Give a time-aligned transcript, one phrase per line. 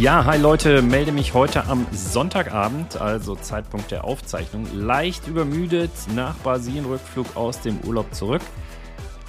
[0.00, 6.38] Ja, hi Leute, melde mich heute am Sonntagabend, also Zeitpunkt der Aufzeichnung, leicht übermüdet nach
[6.38, 8.40] Brasilien-Rückflug aus dem Urlaub zurück.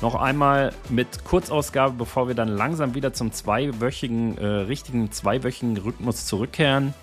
[0.02, 6.26] Noch einmal mit Kurzausgabe, bevor wir dann langsam wieder zum zweiwöchigen, äh, richtigen zweiwöchigen Rhythmus
[6.26, 6.94] zurückkehren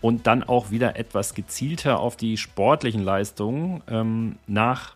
[0.00, 4.94] und dann auch wieder etwas gezielter auf die sportlichen Leistungen ähm, nach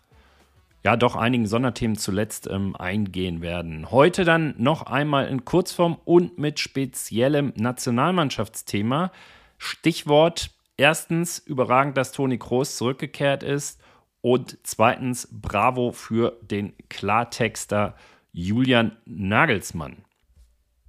[0.85, 3.89] ja doch einigen Sonderthemen zuletzt ähm, eingehen werden.
[3.89, 9.11] Heute dann noch einmal in Kurzform und mit speziellem Nationalmannschaftsthema.
[9.57, 13.81] Stichwort erstens überragend, dass Toni Kroos zurückgekehrt ist
[14.21, 17.95] und zweitens Bravo für den Klartexter
[18.31, 20.04] Julian Nagelsmann.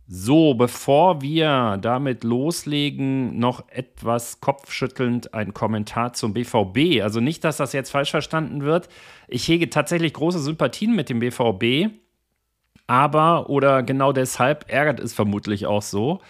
[0.08, 7.02] So, bevor wir damit loslegen, noch etwas kopfschüttelnd ein Kommentar zum BVB.
[7.02, 8.88] Also nicht, dass das jetzt falsch verstanden wird.
[9.26, 11.90] Ich hege tatsächlich große Sympathien mit dem BVB,
[12.86, 16.20] aber oder genau deshalb ärgert es vermutlich auch so.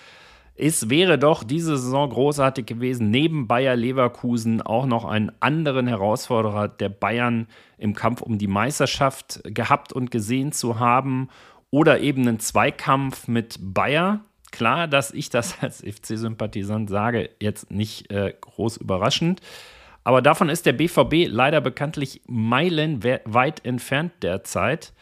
[0.58, 6.68] Es wäre doch diese Saison großartig gewesen, neben Bayer Leverkusen auch noch einen anderen Herausforderer
[6.68, 11.28] der Bayern im Kampf um die Meisterschaft gehabt und gesehen zu haben
[11.70, 14.20] oder eben einen Zweikampf mit Bayer.
[14.52, 19.40] Klar, dass ich das als FC-Sympathisant sage, jetzt nicht äh, groß überraschend.
[20.04, 24.92] Aber davon ist der BVB leider bekanntlich meilenweit entfernt derzeit.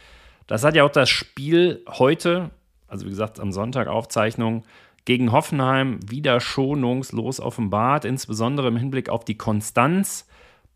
[0.46, 2.50] Das hat ja auch das Spiel heute,
[2.88, 4.64] also wie gesagt am Sonntag Aufzeichnung,
[5.04, 10.26] gegen Hoffenheim wieder schonungslos offenbart, insbesondere im Hinblick auf die Konstanz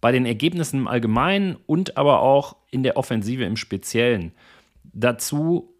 [0.00, 4.32] bei den Ergebnissen im Allgemeinen und aber auch in der Offensive im Speziellen.
[4.84, 5.75] Dazu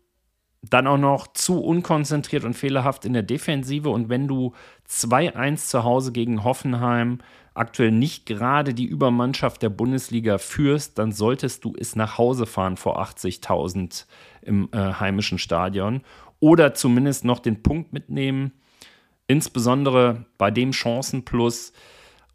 [0.63, 3.91] dann auch noch zu unkonzentriert und fehlerhaft in der Defensive.
[3.91, 4.55] Und wenn du
[4.89, 7.19] 2-1 zu Hause gegen Hoffenheim
[7.55, 12.77] aktuell nicht gerade die Übermannschaft der Bundesliga führst, dann solltest du es nach Hause fahren
[12.77, 14.07] vor 80.000
[14.43, 16.03] im äh, heimischen Stadion
[16.41, 18.53] oder zumindest noch den Punkt mitnehmen.
[19.27, 21.73] Insbesondere bei dem Chancenplus.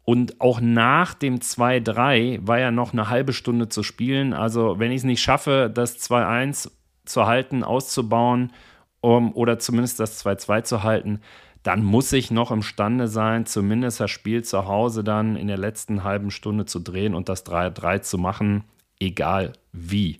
[0.06, 4.34] Und auch nach dem 2-3 war ja noch eine halbe Stunde zu spielen.
[4.34, 6.70] Also, wenn ich es nicht schaffe, das 2-1
[7.04, 8.52] zu halten, auszubauen
[9.00, 11.20] um, oder zumindest das 2-2 zu halten,
[11.62, 16.04] dann muss ich noch imstande sein, zumindest das Spiel zu Hause dann in der letzten
[16.04, 18.64] halben Stunde zu drehen und das 3-3 zu machen,
[19.00, 20.18] egal wie.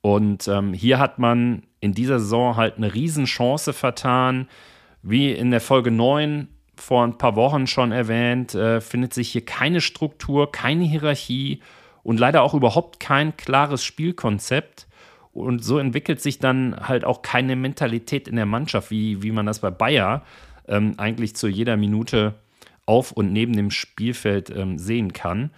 [0.00, 4.48] Und ähm, hier hat man in dieser Saison halt eine Riesenchance vertan.
[5.02, 9.44] Wie in der Folge 9 vor ein paar Wochen schon erwähnt, äh, findet sich hier
[9.44, 11.60] keine Struktur, keine Hierarchie
[12.02, 14.86] und leider auch überhaupt kein klares Spielkonzept.
[15.32, 19.46] Und so entwickelt sich dann halt auch keine Mentalität in der Mannschaft, wie, wie man
[19.46, 20.24] das bei Bayer
[20.66, 22.34] ähm, eigentlich zu jeder Minute
[22.86, 25.50] auf und neben dem Spielfeld ähm, sehen kann.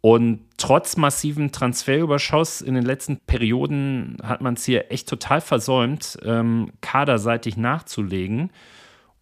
[0.00, 6.18] Und trotz massiven Transferüberschuss in den letzten Perioden hat man es hier echt total versäumt,
[6.24, 8.50] ähm, kaderseitig nachzulegen.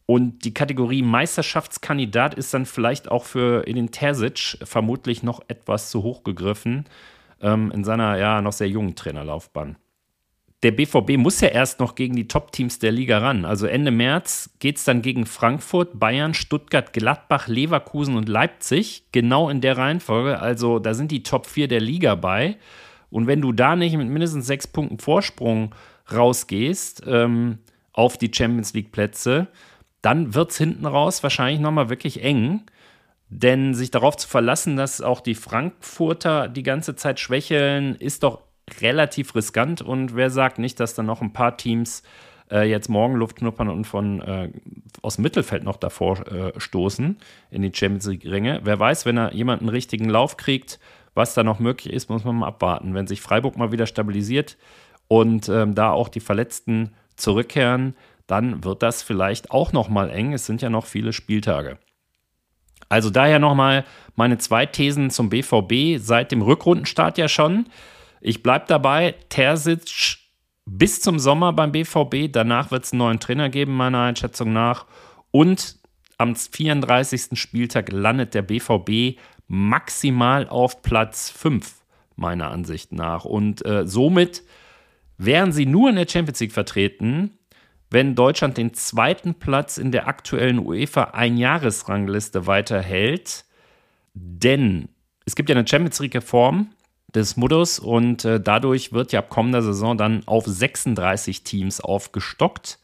[0.07, 6.03] Und die Kategorie Meisterschaftskandidat ist dann vielleicht auch für Edin Terzic vermutlich noch etwas zu
[6.03, 6.87] hoch gegriffen
[7.41, 9.77] ähm, in seiner ja noch sehr jungen Trainerlaufbahn.
[10.63, 13.47] Der BVB muss ja erst noch gegen die Top-Teams der Liga ran.
[13.47, 19.05] Also Ende März geht es dann gegen Frankfurt, Bayern, Stuttgart, Gladbach, Leverkusen und Leipzig.
[19.11, 20.39] Genau in der Reihenfolge.
[20.39, 22.59] Also da sind die Top 4 der Liga bei.
[23.09, 25.75] Und wenn du da nicht mit mindestens sechs Punkten Vorsprung
[26.13, 27.59] rausgehst ähm,
[27.93, 29.49] auf die Champions League-Plätze,
[30.03, 32.65] dann wird es hinten raus wahrscheinlich nochmal wirklich eng.
[33.31, 38.41] Denn sich darauf zu verlassen, dass auch die Frankfurter die ganze Zeit schwächeln, ist doch
[38.81, 39.83] relativ riskant.
[39.83, 42.03] Und wer sagt nicht, dass dann noch ein paar Teams
[42.51, 44.51] äh, jetzt morgen Luft knuppern und von äh,
[45.01, 47.19] aus dem Mittelfeld noch davor äh, stoßen
[47.53, 48.63] in die Champions League-Ringe?
[48.65, 50.81] Wer weiß, wenn er jemanden einen richtigen Lauf kriegt,
[51.15, 52.95] was da noch möglich ist, muss man mal abwarten.
[52.95, 54.57] Wenn sich Freiburg mal wieder stabilisiert
[55.07, 57.95] und ähm, da auch die Verletzten zurückkehren,
[58.27, 60.33] dann wird das vielleicht auch noch mal eng.
[60.33, 61.79] Es sind ja noch viele Spieltage.
[62.91, 63.85] Also daher nochmal
[64.17, 67.67] meine zwei Thesen zum BVB seit dem Rückrundenstart ja schon.
[68.21, 70.19] Ich bleibe dabei, Terzic
[70.67, 72.31] bis zum Sommer beim BVB.
[72.31, 74.87] Danach wird es einen neuen Trainer geben, meiner Einschätzung nach.
[75.31, 75.77] Und
[76.19, 77.39] am 34.
[77.39, 81.73] Spieltag landet der BVB maximal auf Platz 5,
[82.17, 83.25] meiner Ansicht nach.
[83.25, 84.43] Und äh, somit
[85.17, 87.39] wären sie nur in der Champions League vertreten,
[87.91, 93.45] wenn Deutschland den zweiten Platz in der aktuellen UEFA Einjahresrangliste weiterhält.
[94.15, 94.89] Denn
[95.25, 96.71] es gibt ja eine Champions League-Reform
[97.15, 102.79] des Modus und äh, dadurch wird ja ab kommender Saison dann auf 36 Teams aufgestockt.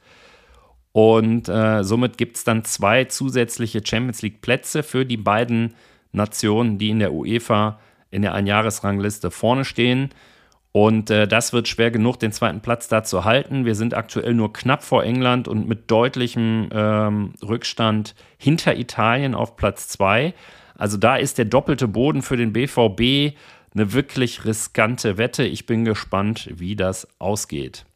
[0.92, 5.74] Und äh, somit gibt es dann zwei zusätzliche Champions League-Plätze für die beiden
[6.12, 7.78] Nationen, die in der UEFA
[8.10, 10.10] in der Einjahresrangliste vorne stehen.
[10.76, 13.64] Und äh, das wird schwer genug, den zweiten Platz da zu halten.
[13.64, 19.56] Wir sind aktuell nur knapp vor England und mit deutlichem ähm, Rückstand hinter Italien auf
[19.56, 20.34] Platz 2.
[20.76, 23.34] Also da ist der doppelte Boden für den BVB
[23.74, 25.44] eine wirklich riskante Wette.
[25.44, 27.86] Ich bin gespannt, wie das ausgeht.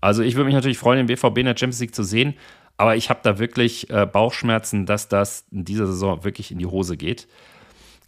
[0.00, 2.34] Also ich würde mich natürlich freuen, den BVB in der Champions League zu sehen,
[2.76, 6.66] aber ich habe da wirklich äh, Bauchschmerzen, dass das in dieser Saison wirklich in die
[6.66, 7.28] Hose geht.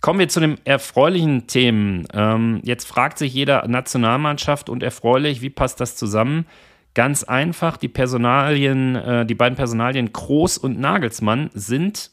[0.01, 2.09] Kommen wir zu den erfreulichen Themen.
[2.15, 6.47] Ähm, jetzt fragt sich jeder Nationalmannschaft und erfreulich, wie passt das zusammen?
[6.95, 12.13] Ganz einfach, die Personalien, äh, die beiden Personalien Groß und Nagelsmann sind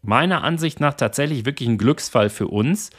[0.00, 2.90] meiner Ansicht nach tatsächlich wirklich ein Glücksfall für uns.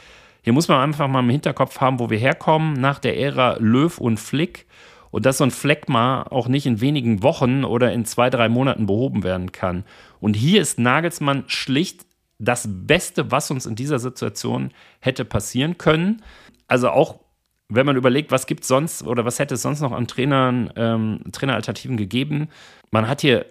[0.42, 3.98] Hier muss man einfach mal im Hinterkopf haben, wo wir herkommen, nach der Ära Löw
[3.98, 4.66] und Flick.
[5.12, 8.50] Und dass so ein Fleck mal auch nicht in wenigen Wochen oder in zwei, drei
[8.50, 9.86] Monaten behoben werden kann.
[10.20, 12.06] Und hier ist Nagelsmann schlicht
[12.40, 16.24] das Beste, was uns in dieser Situation hätte passieren können.
[16.68, 17.20] Also auch
[17.70, 21.22] wenn man überlegt, was gibt sonst oder was hätte es sonst noch an Trainern, ähm,
[21.32, 22.50] Traineralternativen gegeben.
[22.92, 23.46] Man hat hier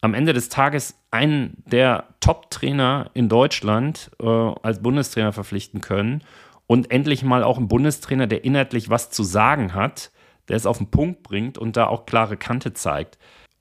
[0.00, 6.22] am Ende des Tages einen der Top-Trainer in Deutschland äh, als Bundestrainer verpflichten können
[6.66, 10.10] und endlich mal auch einen Bundestrainer, der inhaltlich was zu sagen hat,
[10.48, 13.18] der es auf den Punkt bringt und da auch klare Kante zeigt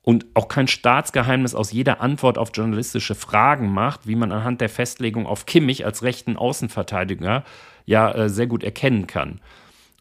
[0.09, 4.67] und auch kein Staatsgeheimnis aus jeder Antwort auf journalistische Fragen macht, wie man anhand der
[4.67, 7.43] Festlegung auf Kimmich als rechten Außenverteidiger
[7.85, 9.39] ja äh, sehr gut erkennen kann.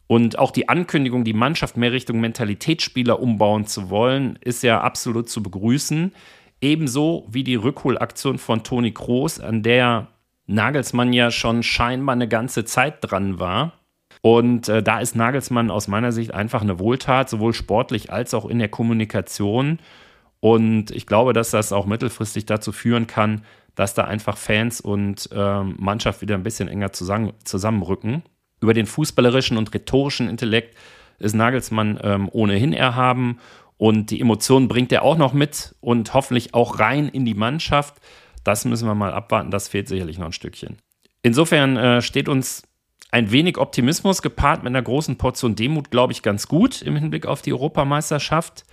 [0.07, 5.29] Und auch die Ankündigung, die Mannschaft mehr Richtung Mentalitätsspieler umbauen zu wollen, ist ja absolut
[5.29, 6.11] zu begrüßen.
[6.59, 10.07] Ebenso wie die Rückholaktion von Toni Kroos, an der
[10.47, 13.78] Nagelsmann ja schon scheinbar eine ganze Zeit dran war.
[14.21, 18.45] Und äh, da ist Nagelsmann aus meiner Sicht einfach eine Wohltat, sowohl sportlich als auch
[18.45, 19.79] in der Kommunikation.
[20.41, 23.43] Und ich glaube, dass das auch mittelfristig dazu führen kann,
[23.75, 28.23] dass da einfach Fans und äh, Mannschaft wieder ein bisschen enger zusammen, zusammenrücken.
[28.61, 30.75] Über den fußballerischen und rhetorischen Intellekt
[31.17, 33.39] ist Nagelsmann ähm, ohnehin erhaben
[33.77, 37.95] und die Emotionen bringt er auch noch mit und hoffentlich auch rein in die Mannschaft.
[38.43, 40.77] Das müssen wir mal abwarten, das fehlt sicherlich noch ein Stückchen.
[41.21, 42.63] Insofern äh, steht uns
[43.11, 47.25] ein wenig Optimismus gepaart mit einer großen Portion Demut, glaube ich, ganz gut im Hinblick
[47.25, 48.65] auf die Europameisterschaft.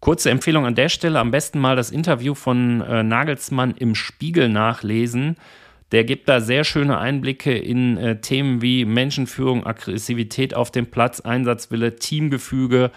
[0.00, 4.48] Kurze Empfehlung an der Stelle, am besten mal das Interview von äh, Nagelsmann im Spiegel
[4.48, 5.36] nachlesen.
[5.92, 11.20] Der gibt da sehr schöne Einblicke in äh, Themen wie Menschenführung, Aggressivität auf dem Platz,
[11.20, 12.90] Einsatzwille, Teamgefüge,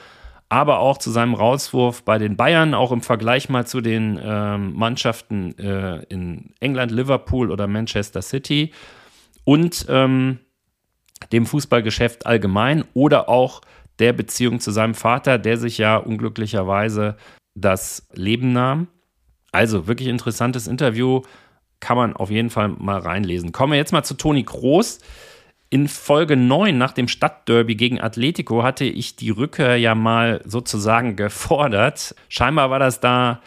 [0.47, 4.57] aber auch zu seinem Rauswurf bei den Bayern, auch im Vergleich mal zu den äh,
[4.57, 8.71] Mannschaften in England, Liverpool oder Manchester City.
[9.43, 10.39] Und ähm,
[11.31, 13.61] dem Fußballgeschäft allgemein oder auch
[13.99, 17.15] der Beziehung zu seinem Vater, der sich ja unglücklicherweise
[17.55, 18.87] das Leben nahm.
[19.51, 21.21] Also wirklich interessantes Interview,
[21.79, 23.51] kann man auf jeden Fall mal reinlesen.
[23.51, 24.99] Kommen wir jetzt mal zu Toni Groß.
[25.69, 31.15] In Folge 9 nach dem Stadtderby gegen Atletico hatte ich die Rückkehr ja mal sozusagen
[31.15, 32.15] gefordert.
[32.29, 33.41] Scheinbar war das da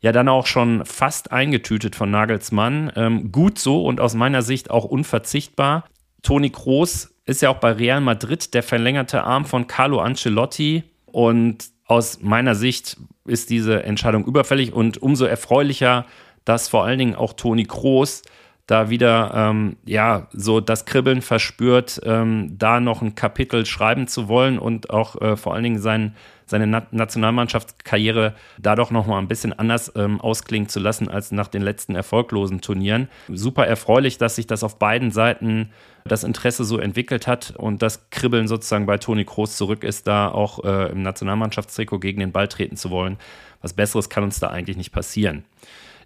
[0.00, 2.92] ja dann auch schon fast eingetütet von Nagelsmann.
[2.96, 5.84] Ähm, gut so und aus meiner Sicht auch unverzichtbar.
[6.22, 10.84] Toni Kroos ist ja auch bei Real Madrid der verlängerte Arm von Carlo Ancelotti.
[11.06, 16.06] Und aus meiner Sicht ist diese Entscheidung überfällig und umso erfreulicher,
[16.44, 18.22] dass vor allen Dingen auch Toni Kroos
[18.66, 24.28] da wieder ähm, ja so das Kribbeln verspürt, ähm, da noch ein Kapitel schreiben zu
[24.28, 26.16] wollen und auch äh, vor allen Dingen sein,
[26.52, 31.32] seine Na Nationalmannschaftskarriere da doch noch mal ein bisschen anders ähm, ausklingen zu lassen als
[31.32, 33.08] nach den letzten erfolglosen Turnieren.
[33.28, 35.70] Super erfreulich, dass sich das auf beiden Seiten
[36.04, 40.28] das Interesse so entwickelt hat und das Kribbeln sozusagen bei Toni Kroos zurück ist, da
[40.28, 43.16] auch äh, im Nationalmannschaftstrikot gegen den Ball treten zu wollen.
[43.62, 45.44] Was Besseres kann uns da eigentlich nicht passieren.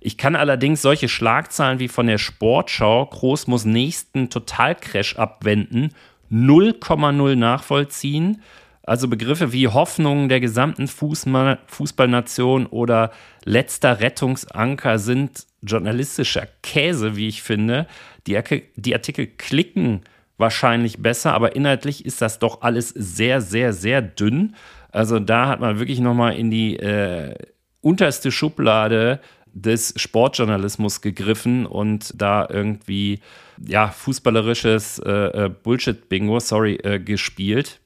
[0.00, 5.90] Ich kann allerdings solche Schlagzahlen wie von der Sportschau, Groß muss nächsten Totalcrash abwenden,
[6.30, 8.42] 0,0 nachvollziehen.
[8.86, 13.10] Also Begriffe wie Hoffnungen der gesamten Fußball Fußballnation oder
[13.44, 17.88] letzter Rettungsanker sind journalistischer Käse, wie ich finde.
[18.28, 18.38] Die,
[18.76, 20.02] die Artikel klicken
[20.38, 24.54] wahrscheinlich besser, aber inhaltlich ist das doch alles sehr, sehr, sehr dünn.
[24.92, 27.34] Also da hat man wirklich nochmal in die äh,
[27.80, 29.20] unterste Schublade
[29.52, 33.20] des Sportjournalismus gegriffen und da irgendwie
[33.66, 35.10] ja fußballerisches äh,
[35.46, 37.80] äh, Bullshit-Bingo, sorry, äh, gespielt.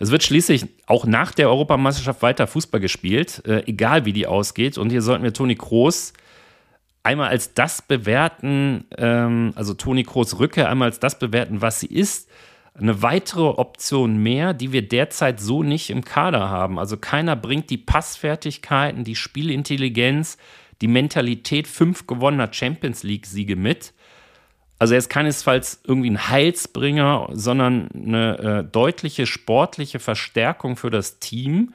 [0.00, 4.78] Es wird schließlich auch nach der Europameisterschaft weiter Fußball gespielt, äh, egal wie die ausgeht.
[4.78, 6.14] Und hier sollten wir Toni Kroos
[7.02, 11.86] einmal als das bewerten, ähm, also Toni Kroos Rücke einmal als das bewerten, was sie
[11.86, 12.30] ist.
[12.72, 16.78] Eine weitere Option mehr, die wir derzeit so nicht im Kader haben.
[16.78, 20.38] Also keiner bringt die Passfertigkeiten, die Spielintelligenz,
[20.80, 23.92] die Mentalität fünf gewonnener Champions League-Siege mit.
[24.80, 31.18] Also er ist keinesfalls irgendwie ein Heilsbringer, sondern eine äh, deutliche sportliche Verstärkung für das
[31.18, 31.74] Team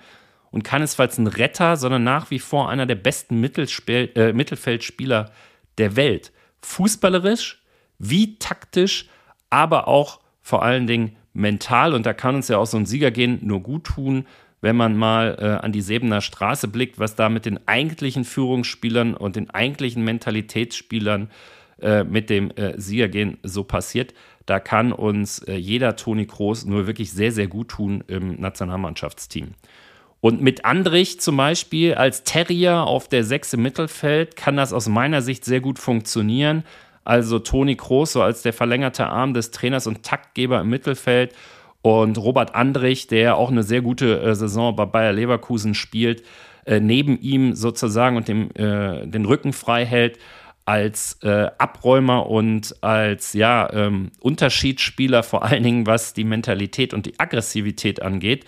[0.50, 5.31] und keinesfalls ein Retter, sondern nach wie vor einer der besten Mittelspiel äh, Mittelfeldspieler
[5.77, 6.31] der Welt.
[6.63, 7.62] Fußballerisch,
[8.00, 9.07] wie taktisch,
[9.51, 11.93] aber auch vor allen Dingen mental.
[11.93, 14.25] Und da kann uns ja auch so ein Siegergehen nur gut tun,
[14.62, 19.13] wenn man mal äh, an die Sebener Straße blickt, was da mit den eigentlichen Führungsspielern
[19.13, 21.33] und den eigentlichen Mentalitätsspielern äh,
[21.77, 24.13] mit dem äh, Siegergehen so passiert.
[24.46, 29.53] Da kann uns äh, jeder Toni Kroos nur wirklich sehr, sehr gut tun im Nationalmannschaftsteam.
[30.22, 34.88] Und mit Andrich zum Beispiel als Terrier auf der Sechs im Mittelfeld kann das aus
[34.88, 36.63] meiner Sicht sehr gut funktionieren.
[37.03, 41.34] Also Toni Kroos so als der verlängerte Arm des Trainers und Taktgeber im Mittelfeld
[41.84, 46.24] und Robert Andrich, der auch eine sehr gute äh, Saison bei Bayer Leverkusen spielt,
[46.65, 50.17] äh, neben ihm sozusagen und dem, äh, den Rücken frei hält
[50.65, 57.05] als äh, Abräumer und als ja, ähm, Unterschiedsspieler, vor allen Dingen was die Mentalität und
[57.05, 58.45] die Aggressivität angeht.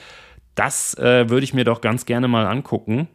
[0.55, 3.07] Das äh, würde ich mir doch ganz gerne mal angucken.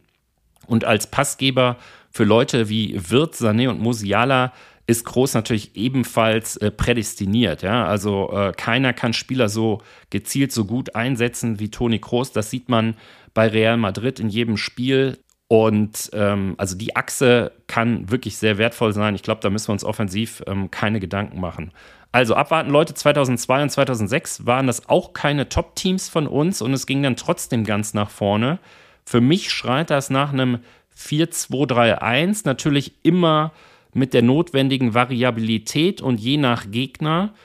[0.65, 1.77] Und als Passgeber
[2.09, 4.53] für Leute wie Wirth, Sané und Musiala
[4.85, 7.61] ist Groß natürlich ebenfalls äh, prädestiniert.
[7.61, 7.85] Ja?
[7.85, 12.31] Also äh, keiner kann Spieler so gezielt so gut einsetzen wie Toni Kroos.
[12.31, 12.95] Das sieht man
[13.33, 15.17] bei Real Madrid in jedem Spiel.
[15.53, 19.13] Und ähm, also die Achse kann wirklich sehr wertvoll sein.
[19.13, 21.71] Ich glaube, da müssen wir uns offensiv ähm, keine Gedanken machen.
[22.11, 26.87] Also abwarten, Leute, 2002 und 2006 waren das auch keine Top-Teams von uns und es
[26.87, 28.57] ging dann trotzdem ganz nach vorne.
[29.05, 30.57] Für mich schreit das nach einem
[30.97, 33.51] 4-2-3-1, natürlich immer
[33.93, 37.35] mit der notwendigen Variabilität und je nach Gegner.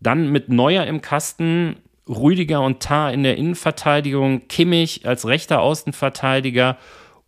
[0.00, 1.76] Dann mit Neuer im Kasten,
[2.08, 6.78] Rüdiger und Tar in der Innenverteidigung, Kimmich als rechter Außenverteidiger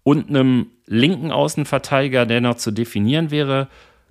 [0.02, 3.69] und einem linken Außenverteidiger, der noch zu definieren wäre.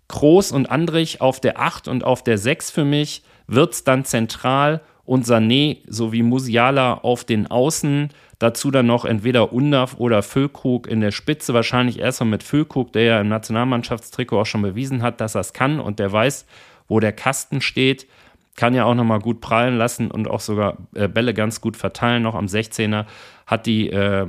[0.07, 4.05] Groß und Andrich auf der 8 und auf der 6 für mich, wird es dann
[4.05, 8.09] zentral und Sané sowie Musiala auf den Außen.
[8.37, 11.53] Dazu dann noch entweder Undaf oder Füllkrug in der Spitze.
[11.53, 15.53] Wahrscheinlich erstmal mit Füllkrug, der ja im Nationalmannschaftstrikot auch schon bewiesen hat, dass er es
[15.53, 16.45] kann und der weiß,
[16.87, 18.07] wo der Kasten steht
[18.59, 22.23] kann ja auch nochmal gut prallen lassen und auch sogar äh, Bälle ganz gut verteilen.
[22.23, 23.05] Noch am 16er
[23.47, 24.27] hat die äh,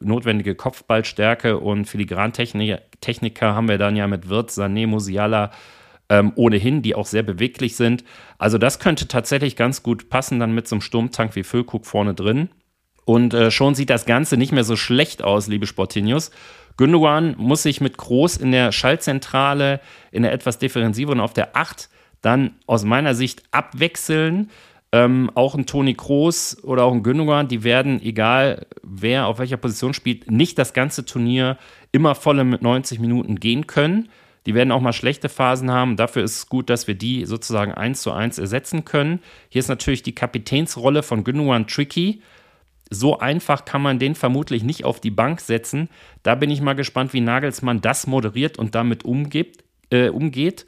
[0.00, 5.50] notwendige Kopfballstärke und Filigrantechniker haben wir dann ja mit Wirtz, Sané, Musiala
[6.08, 8.02] ähm, ohnehin, die auch sehr beweglich sind.
[8.38, 12.14] Also das könnte tatsächlich ganz gut passen, dann mit so einem Sturmtank wie Füllkrug vorne
[12.14, 12.48] drin.
[13.04, 16.30] Und äh, schon sieht das Ganze nicht mehr so schlecht aus, liebe Sportinius.
[16.78, 19.80] Gündogan muss sich mit Groß in der Schaltzentrale,
[20.12, 21.90] in der etwas defensiveren auf der 8
[22.20, 24.50] dann aus meiner Sicht abwechseln.
[24.92, 29.56] Ähm, auch ein Toni Kroos oder auch ein Gündogan, die werden, egal wer auf welcher
[29.56, 31.58] Position spielt, nicht das ganze Turnier
[31.92, 34.08] immer volle mit 90 Minuten gehen können.
[34.46, 35.96] Die werden auch mal schlechte Phasen haben.
[35.96, 39.20] Dafür ist es gut, dass wir die sozusagen eins zu eins ersetzen können.
[39.48, 42.22] Hier ist natürlich die Kapitänsrolle von Gündogan tricky.
[42.90, 45.88] So einfach kann man den vermutlich nicht auf die Bank setzen.
[46.24, 50.66] Da bin ich mal gespannt, wie Nagelsmann das moderiert und damit umgibt, äh, umgeht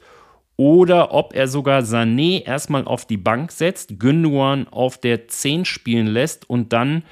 [0.63, 6.07] oder ob er sogar Sané erstmal auf die Bank setzt, Gündogan auf der 10 spielen
[6.07, 7.03] lässt und dann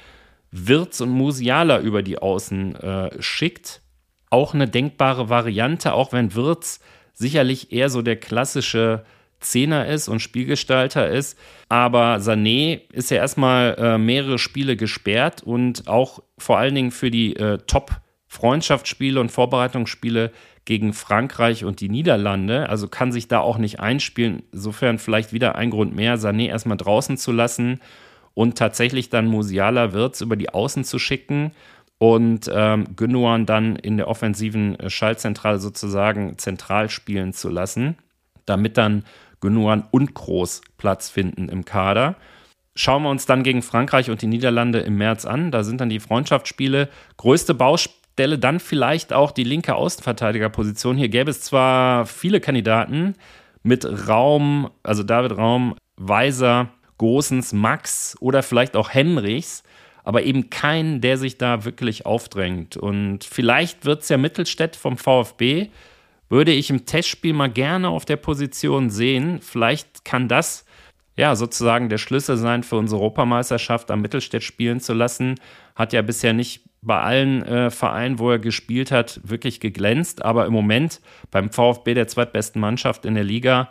[0.50, 3.82] Wirtz und Musiala über die Außen äh, schickt.
[4.30, 6.80] Auch eine denkbare Variante, auch wenn Wirtz
[7.12, 9.04] sicherlich eher so der klassische
[9.40, 11.38] Zehner ist und Spielgestalter ist.
[11.68, 17.10] Aber Sané ist ja erstmal äh, mehrere Spiele gesperrt und auch vor allen Dingen für
[17.10, 20.32] die äh, Top-Freundschaftsspiele und Vorbereitungsspiele
[20.64, 24.42] gegen Frankreich und die Niederlande, also kann sich da auch nicht einspielen.
[24.52, 27.80] Insofern vielleicht wieder ein Grund mehr, Sané erstmal draußen zu lassen
[28.34, 31.52] und tatsächlich dann Musiala Wirtz über die Außen zu schicken
[31.98, 37.96] und ähm, Gündogan dann in der offensiven äh, Schaltzentrale sozusagen zentral spielen zu lassen,
[38.46, 39.04] damit dann
[39.40, 42.16] Gündogan und Groß Platz finden im Kader.
[42.74, 45.50] Schauen wir uns dann gegen Frankreich und die Niederlande im März an.
[45.50, 46.88] Da sind dann die Freundschaftsspiele.
[47.18, 50.96] Größte Baustelle Stelle dann vielleicht auch die linke Außenverteidigerposition.
[50.96, 53.14] Hier gäbe es zwar viele Kandidaten
[53.62, 59.62] mit Raum, also David Raum, Weiser, Gosens, Max oder vielleicht auch Henrichs,
[60.04, 62.76] aber eben keinen, der sich da wirklich aufdrängt.
[62.76, 65.68] Und vielleicht wird es ja Mittelstädt vom VfB,
[66.28, 69.40] würde ich im Testspiel mal gerne auf der Position sehen.
[69.40, 70.66] Vielleicht kann das
[71.16, 75.36] ja, sozusagen der Schlüssel sein für unsere Europameisterschaft am Mittelstädt spielen zu lassen.
[75.74, 80.24] Hat ja bisher nicht bei allen äh, Vereinen, wo er gespielt hat, wirklich geglänzt.
[80.24, 83.68] Aber im Moment beim VfB der zweitbesten Mannschaft in der Liga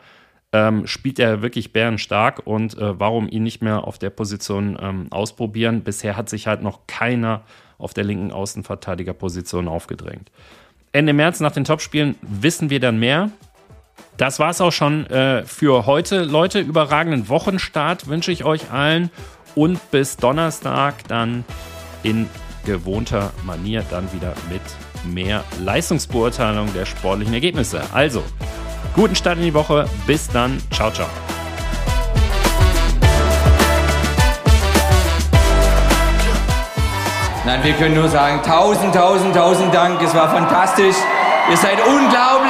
[0.53, 2.41] ähm, spielt er wirklich bärenstark.
[2.45, 5.81] Und äh, warum ihn nicht mehr auf der Position ähm, ausprobieren?
[5.81, 7.43] Bisher hat sich halt noch keiner
[7.77, 10.31] auf der linken Außenverteidigerposition aufgedrängt.
[10.93, 13.29] Ende März nach den Topspielen wissen wir dann mehr.
[14.17, 16.23] Das war es auch schon äh, für heute.
[16.23, 19.09] Leute, überragenden Wochenstart wünsche ich euch allen
[19.55, 21.43] und bis Donnerstag dann
[22.03, 22.29] in
[22.65, 24.61] gewohnter Manier dann wieder mit
[25.13, 27.81] mehr Leistungsbeurteilung der sportlichen Ergebnisse.
[27.93, 28.23] Also,
[28.95, 29.85] guten Start in die Woche.
[30.05, 30.61] Bis dann.
[30.71, 31.07] Ciao, ciao.
[37.43, 40.01] Nein, wir können nur sagen, tausend, tausend, tausend Dank.
[40.01, 40.95] Es war fantastisch.
[41.49, 42.40] Ihr seid unglaublich.